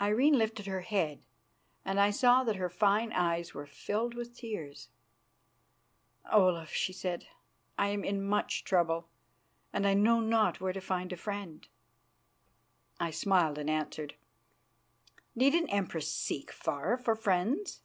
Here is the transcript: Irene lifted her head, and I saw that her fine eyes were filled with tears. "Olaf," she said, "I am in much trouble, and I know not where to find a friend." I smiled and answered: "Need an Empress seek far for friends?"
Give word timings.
Irene 0.00 0.36
lifted 0.36 0.66
her 0.66 0.80
head, 0.80 1.24
and 1.84 2.00
I 2.00 2.10
saw 2.10 2.42
that 2.42 2.56
her 2.56 2.68
fine 2.68 3.12
eyes 3.12 3.54
were 3.54 3.66
filled 3.66 4.14
with 4.14 4.34
tears. 4.36 4.88
"Olaf," 6.32 6.70
she 6.72 6.92
said, 6.92 7.28
"I 7.78 7.90
am 7.90 8.02
in 8.02 8.20
much 8.20 8.64
trouble, 8.64 9.08
and 9.72 9.86
I 9.86 9.94
know 9.94 10.18
not 10.18 10.60
where 10.60 10.72
to 10.72 10.80
find 10.80 11.12
a 11.12 11.16
friend." 11.16 11.68
I 12.98 13.12
smiled 13.12 13.58
and 13.58 13.70
answered: 13.70 14.16
"Need 15.36 15.54
an 15.54 15.68
Empress 15.70 16.12
seek 16.12 16.50
far 16.50 16.96
for 16.96 17.14
friends?" 17.14 17.80